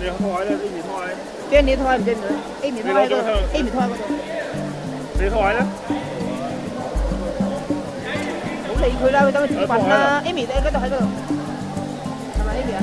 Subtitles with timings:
[0.00, 1.06] 你拖喺咧？Amy 拖喺，
[1.50, 2.22] 邊你拖唔知唔知
[2.62, 3.14] ？A 面拖喺嗰度
[3.52, 3.94] ，A 面拖喺嗰度。
[5.20, 5.60] 你拖喺咧？
[8.64, 10.22] 唔好理佢啦，佢等佢自己揾啦。
[10.24, 11.04] Amy 你喺嗰度喺嗰度，
[12.38, 12.78] 係咪 Amy 啊？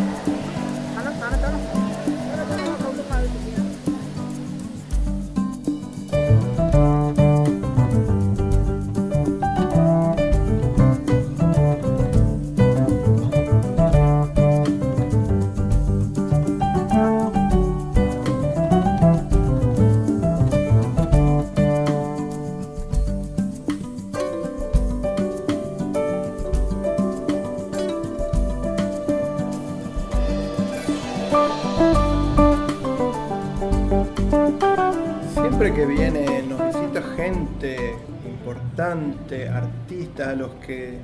[35.34, 37.96] Siempre que viene, nos visita gente
[38.26, 40.98] importante, artistas a los que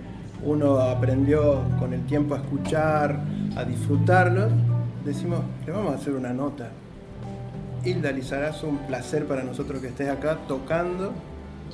[0.43, 3.19] uno aprendió con el tiempo a escuchar,
[3.55, 4.51] a disfrutarlos,
[5.05, 6.69] decimos, le vamos a hacer una nota.
[7.83, 11.13] Hilda Lizarazo, un placer para nosotros que estés acá tocando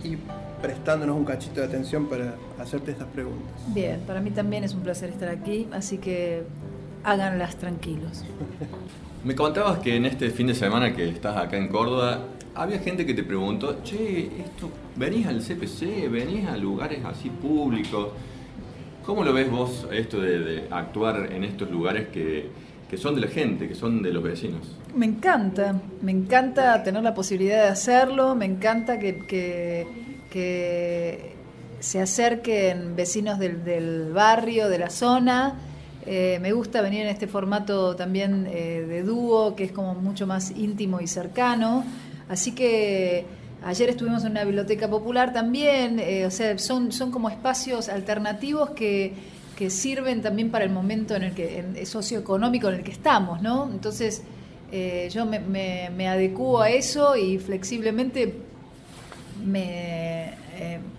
[0.04, 0.18] y
[0.62, 3.54] prestándonos un cachito de atención para hacerte estas preguntas.
[3.74, 6.44] Bien, para mí también es un placer estar aquí, así que
[7.12, 8.24] háganlas tranquilos.
[9.24, 12.20] Me contabas que en este fin de semana que estás acá en Córdoba,
[12.54, 18.10] había gente que te preguntó, che, esto, venís al CPC, venís a lugares así públicos.
[19.06, 22.50] ¿Cómo lo ves vos esto de, de actuar en estos lugares que,
[22.90, 24.76] que son de la gente, que son de los vecinos?
[24.94, 29.88] Me encanta, me encanta tener la posibilidad de hacerlo, me encanta que, que-
[30.30, 31.36] que
[31.80, 35.54] se acerquen vecinos del, del barrio, de la zona.
[36.10, 40.26] Eh, me gusta venir en este formato también eh, de dúo, que es como mucho
[40.26, 41.84] más íntimo y cercano.
[42.30, 43.26] Así que
[43.62, 48.70] ayer estuvimos en una biblioteca popular también, eh, o sea, son, son como espacios alternativos
[48.70, 49.16] que,
[49.58, 53.70] que sirven también para el momento en el que, socioeconómico en el que estamos, ¿no?
[53.70, 54.24] Entonces,
[55.12, 58.34] yo me, me, me adecuo a eso y flexiblemente
[59.46, 60.34] me,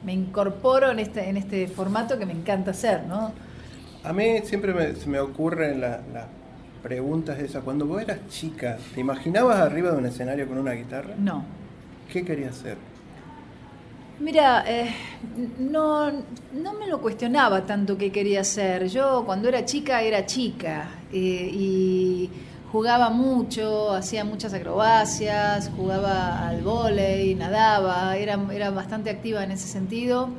[0.05, 3.33] me incorporo en este, en este formato que me encanta hacer, ¿no?
[4.05, 6.27] A mí siempre me- se me ocurren la- las
[6.83, 7.63] preguntas esas.
[7.65, 11.15] Cuando vos eras chica, ¿te imaginabas arriba de un escenario con una guitarra?
[11.19, 11.45] No.
[12.13, 12.77] ¿Qué querías hacer?
[14.21, 14.91] Mira, eh,
[15.59, 18.89] no, no me lo cuestionaba tanto qué quería hacer.
[18.89, 22.31] Yo cuando era chica era chica eh, y
[22.73, 29.69] jugaba mucho, hacía muchas acrobacias, jugaba al vóley, nadaba, era, era bastante activa en ese
[29.69, 30.31] sentido.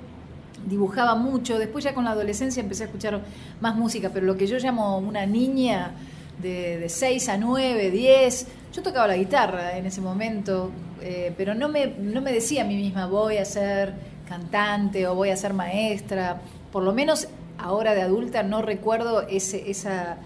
[0.70, 3.22] Dibujaba mucho, después ya con la adolescencia empecé a escuchar
[3.60, 5.92] más música, pero lo que yo llamo una niña
[6.42, 10.72] de, de 6 a 9, 10, yo tocaba la guitarra en ese momento,
[11.02, 13.94] eh, pero no me, no me decía a mí misma voy a ser
[14.28, 16.40] cantante o voy a ser maestra,
[16.72, 20.18] por lo menos ahora de adulta no recuerdo ese, esa,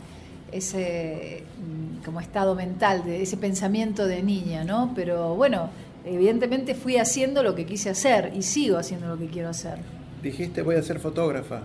[0.52, 4.92] ese mm, como estado mental, de ese pensamiento de niña, ¿no?
[4.94, 5.70] Pero bueno,
[6.06, 10.03] evidentemente fui haciendo lo que quise hacer y sigo haciendo lo que quiero hacer.
[10.24, 11.64] Dijiste, voy a ser fotógrafa.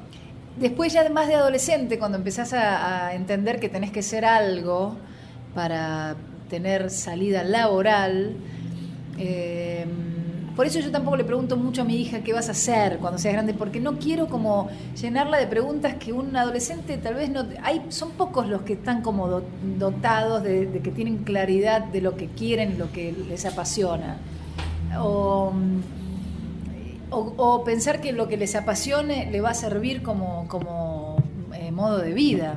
[0.59, 4.97] Después ya más de adolescente, cuando empezás a, entender que tenés que ser algo
[5.55, 6.17] para
[6.51, 8.33] tener salida laboral,
[9.17, 9.87] eh,
[10.57, 13.19] por eso yo tampoco le pregunto mucho a mi hija qué vas a hacer cuando
[13.19, 14.69] seas grande, porque no quiero como
[15.01, 17.47] llenarla de preguntas que un adolescente tal vez no...
[17.63, 19.45] Hay, son pocos los que están como do-
[19.79, 24.17] dotados de, de que tienen claridad de lo que quieren, lo que les apasiona.
[25.01, 25.53] O,
[27.37, 31.17] o- pensar que lo que les apasione le va a servir como, como
[31.55, 32.55] eh, modo de vida.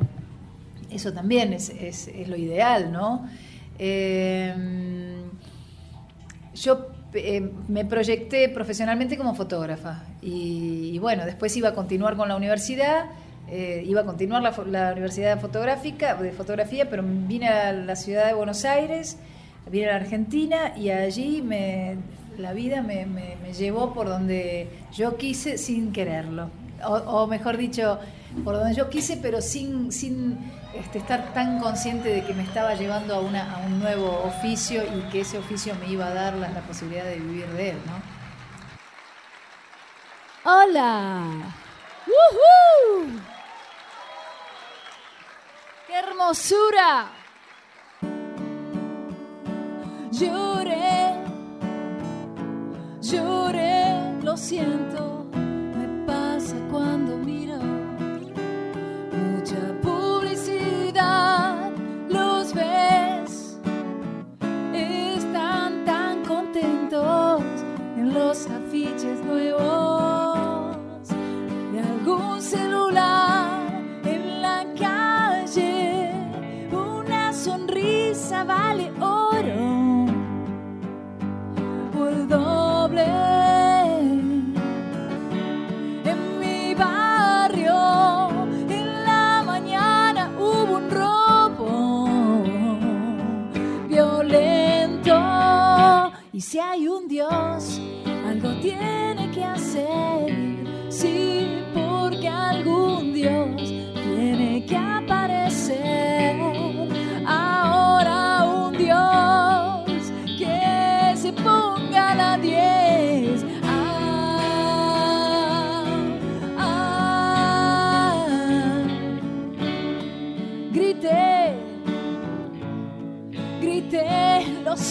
[0.90, 3.28] Eso también es, es- lo ideal, ¿no?
[3.80, 4.54] Eh,
[6.54, 12.36] yo eh, me proyecté profesionalmente como fotógrafa y, bueno, después iba a continuar con la
[12.36, 13.06] universidad,
[13.50, 18.34] eh, iba a continuar la universidad fotográfica, de fotografía, pero vine a la ciudad de
[18.34, 19.18] Buenos Aires,
[19.70, 21.98] vine a la Argentina y allí me,
[22.38, 26.50] la vida me, me- me llevó por donde yo quise sin quererlo.
[26.84, 28.00] O, o mejor dicho,
[28.44, 30.40] por donde yo quise, pero sin, sin
[30.74, 34.82] este, estar tan consciente de que me estaba llevando a, una, a un nuevo oficio
[34.84, 37.78] y que ese oficio me iba a dar la, la posibilidad de vivir de él,
[37.86, 38.22] ¿no?
[40.52, 41.24] ¡Hola!
[42.08, 43.06] ¡Woohoo!
[45.88, 47.10] ¡Qué hermosura!
[50.12, 51.11] Lloré,
[53.02, 57.41] lloré, lo siento, me pasa cuando miro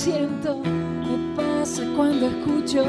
[0.05, 2.83] siento, me pasa cuando escucho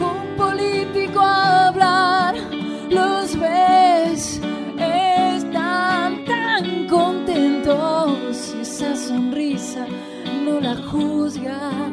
[0.00, 2.36] un político hablar,
[2.88, 4.40] los ves,
[4.78, 9.86] están tan contentos y esa sonrisa
[10.42, 11.87] no la juzga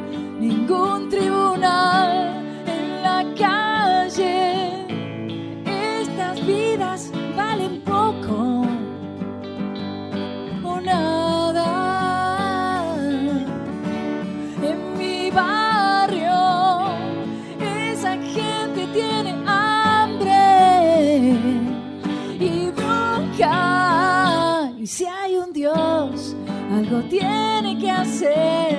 [27.10, 28.78] tiene que hacer.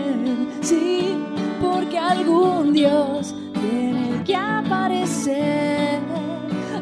[0.61, 1.17] Sí,
[1.61, 6.01] porque algún Dios tiene que aparecer.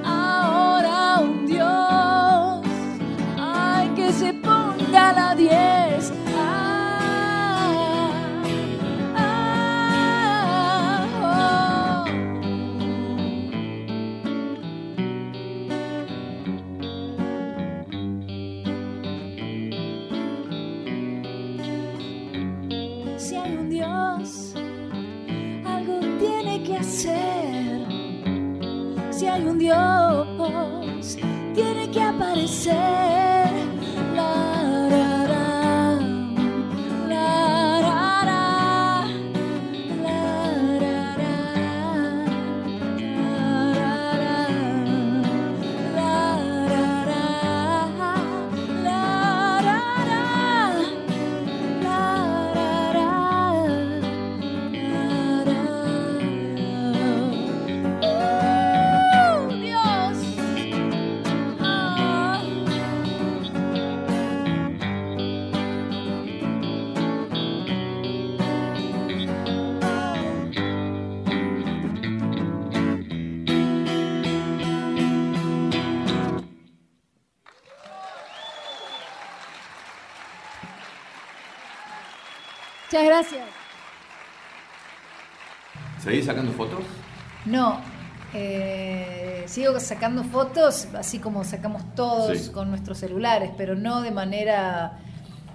[0.04, 2.60] Ahora un Dios,
[3.38, 5.93] ay, que se ponga la 10.
[23.44, 24.54] Un Dios,
[25.64, 27.86] algo tiene que hacer.
[29.10, 31.16] Si hay un Dios,
[31.54, 33.33] tiene que aparecer.
[82.94, 83.42] Muchas gracias.
[86.00, 86.78] ¿Seguís sacando fotos?
[87.44, 87.80] No,
[88.32, 92.52] eh, sigo sacando fotos, así como sacamos todos Sí.
[92.52, 95.00] con nuestros celulares, pero no de manera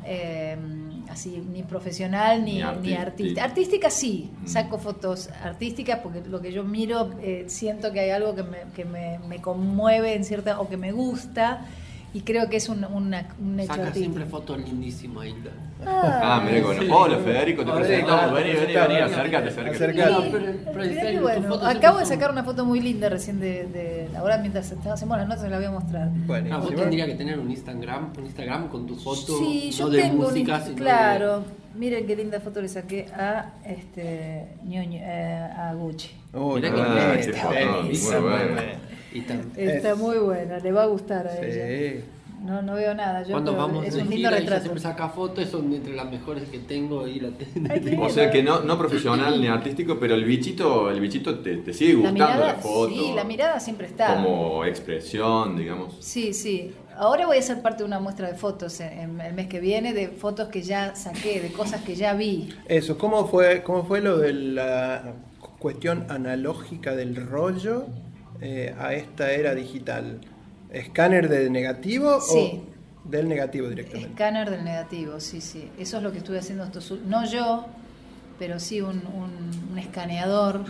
[0.06, 0.58] eh,
[1.10, 3.44] así ni profesional ni, Ni artística.
[3.46, 4.48] Artística sí, Mm.
[4.48, 8.58] saco fotos artísticas porque lo que yo miro eh, siento que hay algo que, me,
[8.76, 11.62] que me, me conmueve en cierta o que me gusta
[12.14, 14.14] y creo que es un, una- un hecho Saca artístico.
[14.14, 15.52] siempre fotos lindísimas, Hilda.
[15.86, 16.82] Ah, mira, bueno.
[16.82, 16.90] Sí.
[16.92, 18.34] Hola, Federico, te presentamos.
[18.34, 20.12] Vení, vení, vení, acércate, acércate.
[20.12, 23.08] No, pero, pero serio, que tus bueno, fotos acabo de sacar una foto muy linda
[23.08, 26.10] recién de, de ahora mientras hacemos las notas se la voy a mostrar.
[26.52, 29.92] Ah, vos tendrías que tener un Instagram, un Instagram con tu foto, Sí, yo no
[29.92, 31.44] de tengo un música, in- sino claro.
[31.76, 36.10] Miren qué linda foto le saqué a este Ñoño, eh, a Gucci.
[36.34, 40.88] Uy, Mirá qué que bonito, bien, está Y Está Es- muy buena, le va a
[40.88, 41.98] gustar a ella.
[41.98, 42.04] Sí.
[42.46, 43.22] No, no veo nada.
[43.24, 44.62] Yo, Cuando vamos es de un lindo gira, ella retrato.
[44.62, 47.32] siempre saca fotos, son entre las mejores que tengo y la
[48.00, 51.74] O sea que no, no profesional ni artístico, pero el bichito, el bichito te, te
[51.74, 52.94] sigue La gustando la, mirada, foto.
[52.94, 54.16] sí, la mirada siempre está.
[54.16, 55.98] Como expresión, digamos.
[56.00, 56.72] Sí, sí.
[56.96, 59.60] Ahora voy a ser parte de una muestra de fotos en, en el mes que
[59.60, 62.50] viene, de fotos que ya saqué, de cosas que ya vi.
[62.70, 65.14] Eso, ¿cómo fue, cómo fue lo de la
[65.60, 67.86] cuestión analógica del rollo
[68.42, 70.20] eh, a esta era digital?
[70.72, 72.62] ¿Escáner de negativo Sí.
[73.06, 74.10] o del negativo directamente?
[74.12, 75.70] Escáner del negativo, sí, sí.
[75.80, 77.66] Eso es lo que estuve haciendo estos No yo,
[78.38, 80.64] pero sí un, un- un escaneador,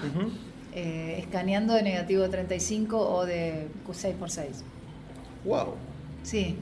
[0.73, 4.63] eh, escaneando de negativo 35 o de 6x6.
[5.45, 5.75] Wow.
[6.23, 6.55] Sí,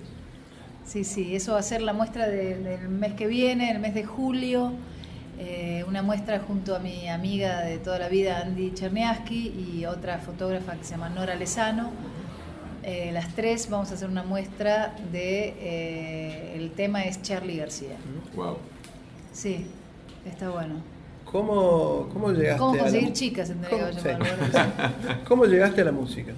[0.86, 1.36] sí, sí.
[1.36, 4.72] Eso va a ser la muestra de- del mes que viene, el mes de julio.
[5.40, 10.18] Eh, una muestra junto a mi amiga de toda la vida, Andy Cherniaski, y otra
[10.18, 11.92] fotógrafa que se llama Nora Lezano.
[12.84, 17.98] Eh, las tres vamos a hacer una muestra de eh, el tema es Charlie García.
[18.36, 18.58] Wow.
[19.34, 19.68] Sí,
[20.26, 20.76] está bueno.
[21.26, 23.52] ¿Cómo, cómo llegaste ¿Cómo a la chicas?
[25.28, 26.32] ¿Cómo, llegaste a la música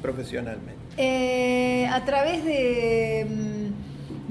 [0.00, 0.78] profesionalmente?
[0.96, 3.57] Eh, a través de, mm,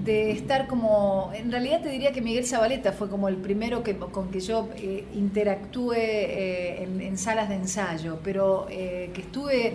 [0.08, 3.98] de estar como, en realidad te diría que Miguel Zabaleta fue como el primero que,
[3.98, 9.74] con que yo eh, interactué eh, en, en salas de ensayo, pero eh, que estuve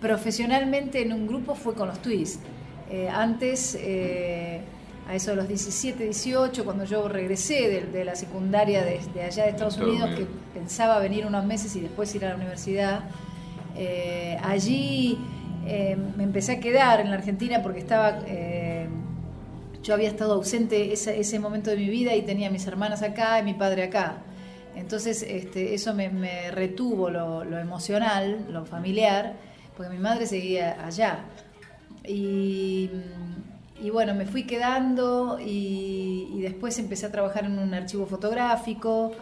[0.00, 2.38] profesionalmente en un grupo fue con los Twists.
[2.88, 3.76] Eh, antes,
[5.08, 9.22] a eso de los 17, 18, cuando yo regresé de, de la secundaria de, de
[9.22, 13.00] allá de Estados Unidos, que pensaba venir unos meses y después ir a la universidad,
[14.42, 15.18] allí
[16.16, 18.20] me empecé a quedar en la Argentina porque estaba,
[19.84, 23.02] yo había estado ausente ese, ese momento de mi vida y tenía a mis hermanas
[23.02, 24.16] acá y mi padre acá.
[24.74, 29.34] Entonces este, eso me, me retuvo lo, lo emocional, lo familiar,
[29.76, 31.26] porque mi madre seguía allá.
[32.06, 32.90] Y,
[33.82, 39.12] y bueno, me fui quedando y, y después empecé a trabajar en un archivo fotográfico,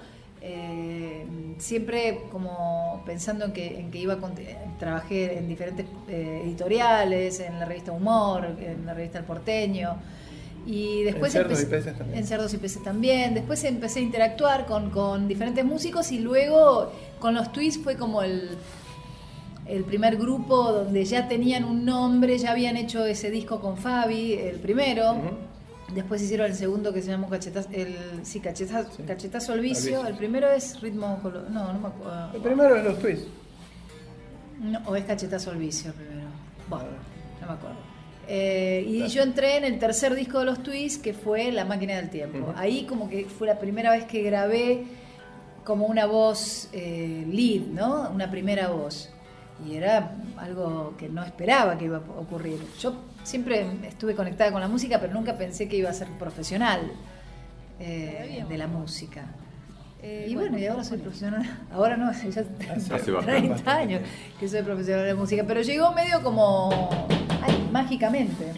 [0.40, 1.24] eh,
[1.58, 4.40] siempre como pensando en que, en que iba a cont-
[4.78, 9.96] trabajé en diferentes eh, editoriales, en la revista Humor, en la revista El Porteño.
[10.66, 12.18] Y después En Cerdos y empecé- Peces también.
[12.18, 13.34] en Cerdos y Peces también.
[13.34, 18.22] Después empecé a interactuar con, con diferentes músicos y luego con los Twists fue como
[18.22, 18.50] el,
[19.66, 24.34] el primer grupo donde ya tenían un nombre, ya habían hecho ese disco con Fabi,
[24.34, 25.16] el primero.
[25.94, 29.02] Después hicieron el segundo que se llamó Cachetazo, el, sí, Cachetazo, Sí.
[29.02, 30.06] Cachetazo al vicio.
[30.06, 32.30] El primero es Ritmo No, no me acuerdo.
[32.34, 33.26] El primero es los twists.
[34.60, 36.28] No, o es Cachetazo al vicio primero.
[36.70, 36.86] Bueno,
[37.40, 37.76] no me acuerdo.
[38.34, 41.96] Eh, y yo entré en el tercer disco de los Twists, que fue La Máquina
[41.96, 42.54] del Tiempo.
[42.56, 44.84] Ahí como que fue la primera vez que grabé
[45.64, 48.08] como una voz eh, lead, ¿no?
[48.08, 49.10] Una primera voz.
[49.68, 52.58] Y era algo que no esperaba que iba a ocurrir.
[52.80, 56.90] Yo siempre estuve conectada con la música, pero nunca pensé que iba a ser profesional
[57.80, 59.26] eh, de la música.
[60.02, 61.42] Y bueno, y ahora soy profesional.
[61.72, 63.24] Ahora no, ya Hace bastante.
[63.24, 64.02] 30 años
[64.40, 66.70] que soy profesional de música, pero llegó medio como
[67.42, 68.52] ay, mágicamente.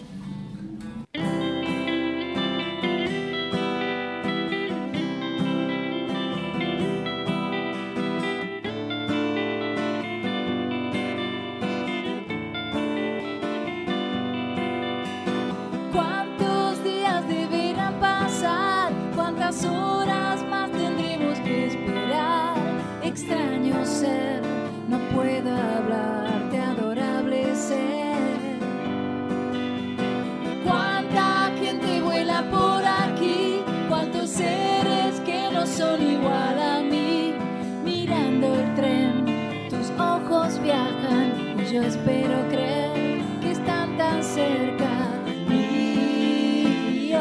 [41.86, 45.10] Espero creer que están tan cerca
[45.48, 47.20] mío,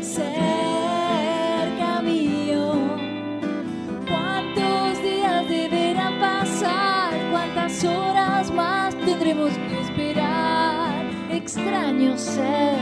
[0.00, 2.74] cerca mío.
[4.08, 7.12] ¿Cuántos días deberán pasar?
[7.32, 11.04] ¿Cuántas horas más tendremos que esperar?
[11.30, 12.78] Extraño ser,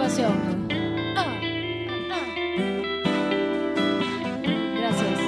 [0.00, 1.34] Ah,
[2.12, 2.26] ah.
[4.78, 5.20] Gracias.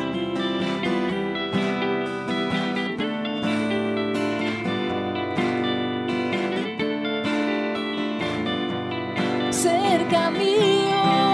[9.50, 11.29] Cerca mío.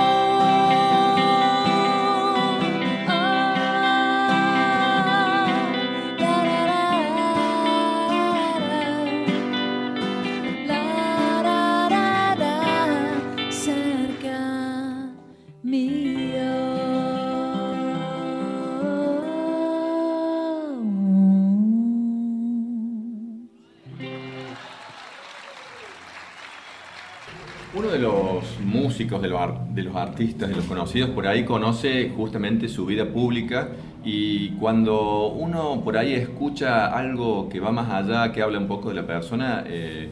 [28.97, 33.05] Músicos, de los, de los artistas, de los conocidos por ahí conoce justamente su vida
[33.05, 33.69] pública
[34.03, 38.89] y cuando uno por ahí escucha algo que va más allá, que habla un poco
[38.89, 40.09] de la persona, eh,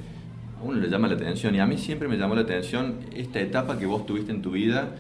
[0.61, 3.41] a uno le llama la atención y a mí siempre me llamó la atención esta
[3.41, 4.91] etapa que vos tuviste en tu vida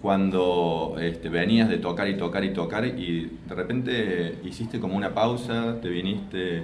[0.00, 5.14] cuando este, venías de tocar y tocar y tocar y de repente hiciste como una
[5.14, 6.62] pausa, te viniste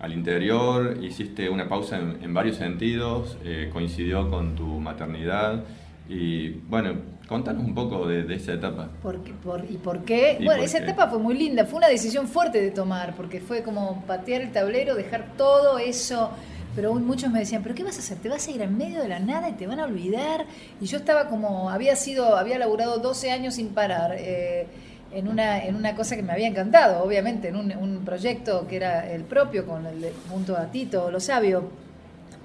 [0.00, 5.62] al interior, hiciste una pausa en, en varios sentidos, eh, coincidió con tu maternidad
[6.08, 6.94] y bueno,
[7.28, 8.88] contanos un poco de, de esa etapa.
[9.02, 10.38] ¿Por qué- por- ¿Y por qué?
[10.40, 10.84] ¿Y bueno, por esa qué?
[10.84, 14.52] etapa fue muy linda, fue una decisión fuerte de tomar, porque fue como patear el
[14.52, 16.30] tablero, dejar todo eso.
[16.74, 18.18] Pero muchos me decían, ¿pero qué vas a hacer?
[18.18, 20.46] ¿Te vas a ir en medio de la nada y te van a olvidar?
[20.80, 24.14] Y yo estaba como, había sido, había laburado 12 años sin parar.
[24.16, 24.66] eh,
[25.10, 28.76] en una, en una cosa que me había encantado, obviamente, en un, un proyecto que
[28.76, 31.70] era el propio, con el, de- junto a Tito, lo sabio,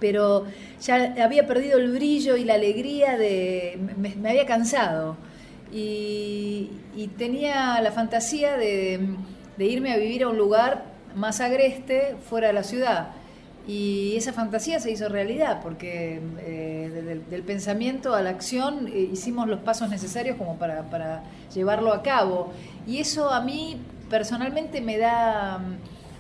[0.03, 0.43] pero
[0.81, 3.79] ya había perdido el brillo y la alegría de...
[3.95, 5.15] me, había cansado
[5.71, 6.71] y,
[7.17, 8.99] tenía la fantasía de,
[9.57, 10.83] irme a vivir a un lugar
[11.15, 13.11] más agreste, fuera de la ciudad.
[13.65, 19.47] Y esa fantasía se hizo realidad, porque eh, del, pensamiento a la acción eh, hicimos
[19.47, 22.51] los pasos necesarios como para, llevarlo a cabo.
[22.85, 23.77] Y eso a mí
[24.09, 25.59] personalmente me da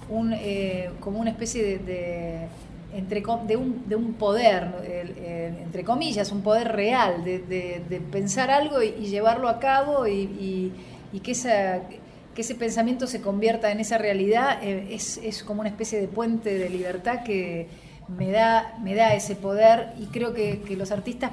[0.09, 2.47] mm, eh, como una especie de,
[2.93, 4.67] entre de, un, de un poder,
[5.63, 10.71] entre comillas, un poder real, de, de- pensar algo y, llevarlo a cabo y, y-
[11.11, 11.81] y que, esa,
[12.35, 16.07] que ese pensamiento se convierta en esa realidad, eh, es, es como una especie de
[16.07, 17.67] puente de libertad que
[18.07, 21.31] me da, me da ese poder y creo que, que los artistas,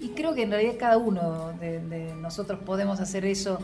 [0.00, 3.58] y creo que en realidad cada uno de, de nosotros podemos hacer eso,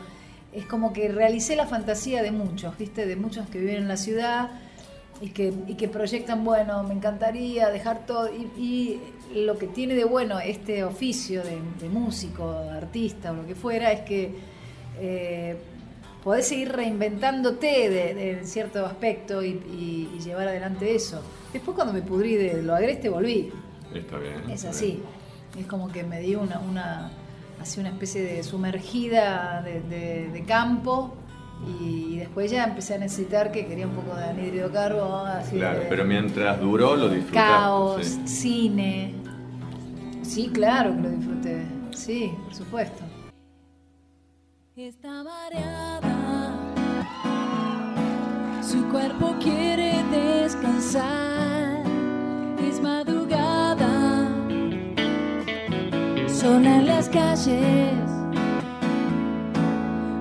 [0.52, 3.06] es como que realicé la fantasía de muchos, ¿viste?
[3.06, 4.50] De muchos que viven en la ciudad
[5.20, 8.28] y que, y que proyectan, bueno, me encantaría dejar todo.
[8.34, 9.00] Y, y
[9.44, 13.54] lo que tiene de bueno este oficio de, de músico, de artista o lo que
[13.54, 14.34] fuera, es que
[15.00, 15.56] eh,
[16.22, 21.22] podés seguir reinventándote de, cierto aspecto y, y- y llevar adelante eso.
[21.52, 23.50] Después cuando me pudrí de lo agreste volví.
[23.94, 24.50] Está bien.
[24.50, 24.86] Es así.
[25.54, 25.64] bien.
[25.64, 27.10] Es como que me dio una, una,
[27.60, 31.14] así una especie de sumergida de campo
[31.80, 35.56] y después ya empecé a necesitar que quería un poco de anhídrido de carbono, así
[35.56, 37.32] Claro, de pero mientras duró lo disfrutaste.
[37.50, 38.28] caos, sí.
[38.28, 39.14] cine.
[40.22, 41.62] Sí, claro que lo disfruté.
[41.94, 43.02] Sí, por supuesto.
[44.76, 46.52] Está mareada,
[48.60, 51.84] su cuerpo quiere descansar.
[52.60, 54.28] Es madrugada,
[56.26, 57.92] sola en las calles.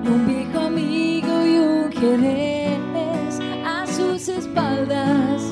[0.06, 0.26] Un
[2.04, 5.42] jerez a sus espaldas.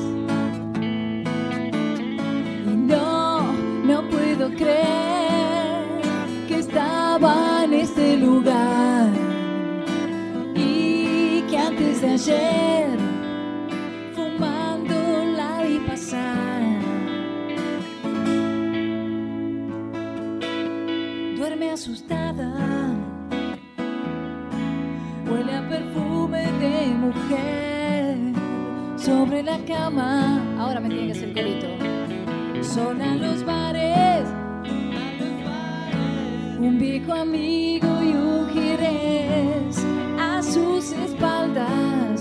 [2.65, 6.01] Y no, no puedo creer
[6.47, 9.09] que estaba en este lugar
[10.55, 13.12] y que antes de ayer
[27.03, 28.17] mujer
[28.97, 30.41] sobre la cama.
[30.59, 31.67] Ahora me tiene que hacer el corito.
[32.63, 34.27] Sola los bares,
[36.59, 39.85] un viejo amigo y un jerez
[40.19, 42.12] a sus espaldas.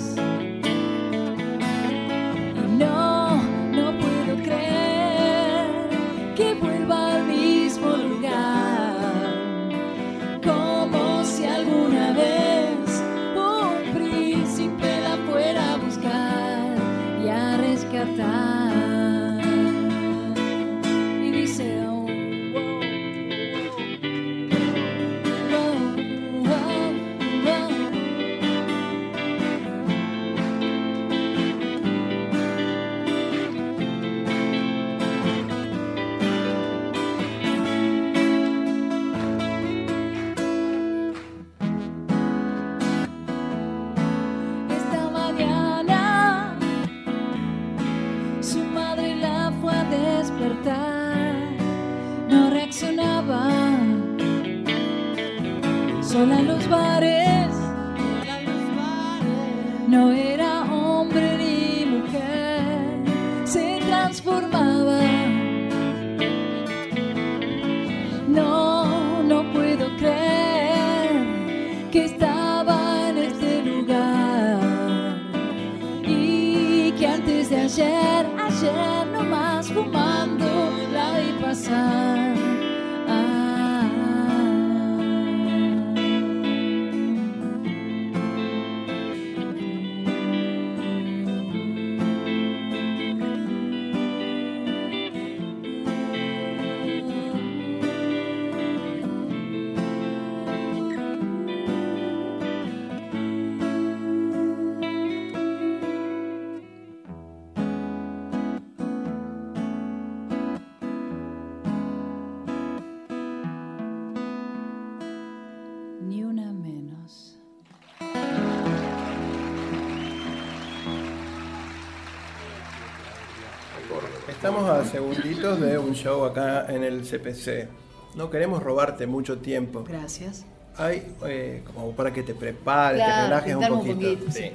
[124.52, 127.68] Estamos a segunditos de un show acá en el CPC.
[128.16, 129.82] No queremos robarte mucho tiempo.
[129.88, 130.44] Gracias.
[130.76, 134.30] Hay eh, como para que te prepares, te relajes un poquito.
[134.30, 134.52] sí.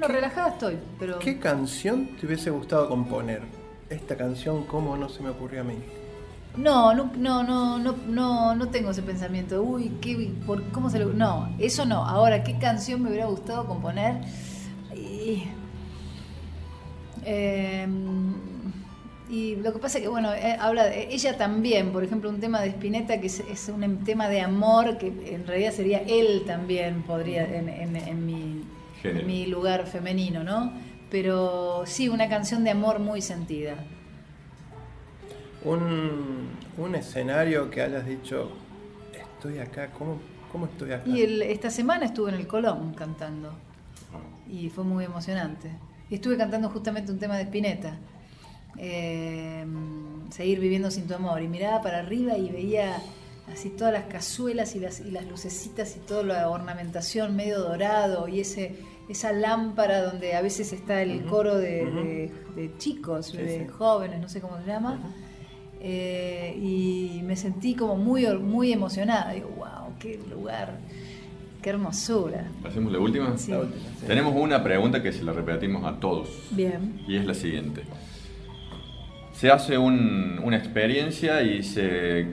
[0.00, 1.20] No, relajada estoy, pero.
[1.20, 3.42] ¿Qué canción te hubiese gustado componer?
[3.88, 5.76] Esta canción, ¿cómo no se me ocurrió a mí?
[6.56, 9.62] No, no, no, no, no, no, tengo ese pensamiento.
[9.62, 11.12] Uy, ¿qué, por, ¿cómo se lo.?
[11.12, 12.04] No, eso no.
[12.04, 14.16] Ahora, ¿qué canción me hubiera gustado componer?
[14.92, 15.44] Y,
[17.24, 17.86] eh,
[19.28, 22.40] y lo que pasa es que, bueno, eh, habla de, ella también, por ejemplo, un
[22.40, 25.98] tema de Spinetta que es, es un em- tema de amor que en realidad sería
[26.06, 28.62] él también, podría, en, en- en mi,
[29.04, 30.72] en mi lugar femenino, ¿no?
[31.10, 33.76] Pero sí, una canción de amor muy sentida.
[35.64, 38.50] Un, un escenario que hayas dicho,
[39.12, 40.18] estoy acá, ¿cómo,
[40.52, 41.08] cómo estoy acá?
[41.08, 43.52] Y el- esta semana estuve en el Colón cantando
[44.50, 45.70] y fue muy emocionante.
[46.10, 47.94] Y estuve cantando justamente un tema de Spinetta,
[48.76, 49.64] eh,
[50.30, 51.40] Seguir viviendo sin tu amor.
[51.42, 53.00] Y miraba para arriba y veía
[53.52, 58.28] así todas las cazuelas y las, y las lucecitas y toda la ornamentación medio dorado
[58.28, 58.76] y ese
[59.08, 63.66] esa lámpara donde a veces está el coro de, de- de chicos, Sí, de sí.
[63.68, 64.98] jóvenes, no sé cómo se llama.
[65.80, 69.32] Eh, y me sentí como muy, muy emocionada.
[69.32, 70.76] Digo, wow, qué lugar,
[71.62, 72.44] qué hermosura.
[72.64, 73.38] ¿Hacemos la última?
[73.38, 73.50] Sí.
[73.52, 74.06] La última, sí.
[74.06, 76.28] Tenemos una pregunta que se la repetimos a todos.
[76.50, 77.00] Bien.
[77.08, 77.84] Y es la siguiente.
[79.38, 82.26] Se hace un- una experiencia y se,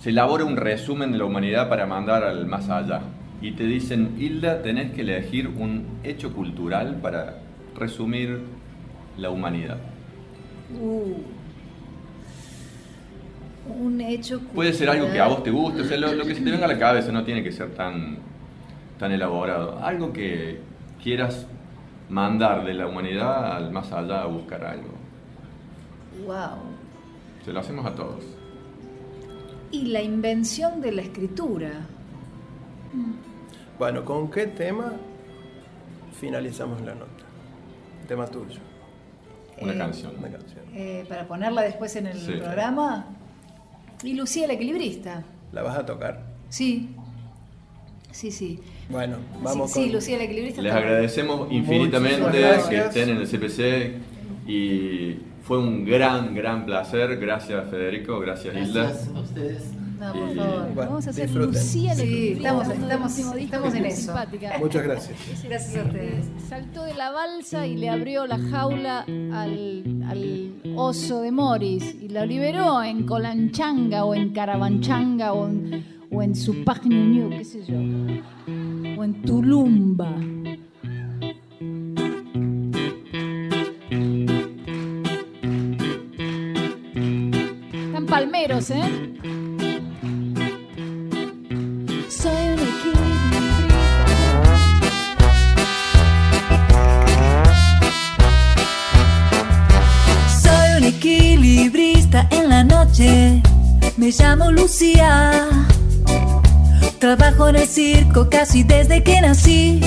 [0.00, 3.02] se elabora un resumen de la humanidad para mandar al más allá.
[3.40, 7.36] Y te dicen, Hilda, tenés que elegir un hecho cultural para
[7.78, 8.40] resumir
[9.16, 9.76] la humanidad.
[10.80, 11.14] Uh.
[13.78, 16.34] Un hecho Puede ser algo que a vos te guste, o sea, lo, lo que
[16.34, 18.18] se te venga a la cabeza no tiene que ser tan,
[18.98, 19.78] tan elaborado.
[19.82, 20.58] Algo que
[21.02, 21.46] quieras
[22.10, 25.03] mandar de la humanidad al más allá a buscar algo.
[26.26, 26.58] Wow.
[27.44, 28.24] Se lo hacemos a todos.
[29.70, 31.70] Y la invención de la escritura.
[33.78, 34.92] Bueno, ¿con qué tema
[36.20, 37.10] finalizamos la nota?
[38.06, 38.60] Tema tuyo,
[39.60, 40.12] Una Eh, canción.
[40.18, 40.64] una canción.
[40.74, 42.32] Eh, para ponerla después en el Sí.
[42.32, 43.06] programa.
[44.02, 45.22] Y Lucía la equilibrista.
[45.52, 46.22] ¿La vas a tocar?
[46.48, 46.90] Sí.
[48.10, 48.60] Sí, sí.
[48.88, 49.92] Bueno, vamos sí, sí, con...
[49.94, 50.60] Lucía la equilibrista.
[50.62, 52.20] Les agradecemos infinitamente
[52.68, 53.98] que estén en el CPC
[54.46, 57.16] y fue un gran, gran placer.
[57.18, 58.82] Gracias Federico, gracias, Hilda.
[58.84, 59.62] Gracias a ustedes.
[60.00, 60.66] No, por Y- favor.
[60.74, 61.30] Bueno, Vamos a hacer.
[61.30, 64.00] Lucía la Sí, estamos- estamos- estamos en eso.
[64.02, 64.58] simpática.
[64.58, 65.44] Muchas gracias.
[65.44, 66.24] Gracias a ustedes.
[66.48, 72.08] Saltó de la balsa y le abrió la jaula al, al oso de Morris y
[72.08, 76.34] lo liberó en Colanchanga o en Carabanchanga o en, o en
[77.30, 80.10] qué sé yo, o en Tulumba.
[88.24, 89.10] ¿Eh?
[92.08, 93.48] Soy un equilibrista.
[100.42, 103.42] Soy un equilibrista en la noche.
[103.96, 105.48] Me llamo Lucía.
[106.98, 109.80] Trabajo en el circo casi desde que nací.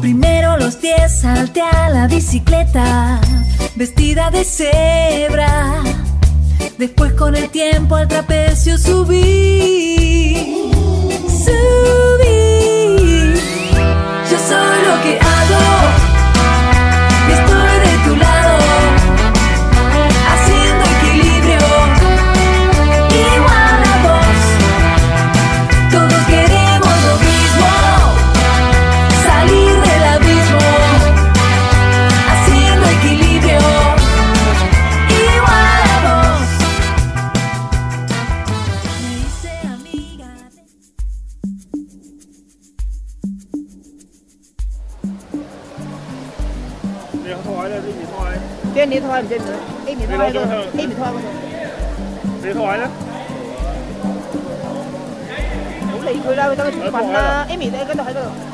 [0.00, 3.20] Primero los pies salté a la bicicleta,
[3.76, 5.91] vestida de cebra.
[6.78, 10.34] Después con el tiempo al trapecio subí.
[11.28, 12.32] Subí.
[14.30, 16.11] Yo soy lo que hago.
[50.11, 50.11] 知？
[50.11, 50.39] A 米拖喺度，
[50.77, 51.27] A 米拖喺嗰度，
[52.47, 52.89] 你套完啦。
[55.81, 57.45] 唔好理佢啦，佢等佢自己揾啦。
[57.49, 58.50] A 米你喺嗰度喺嗰度，系咪 A 米啊？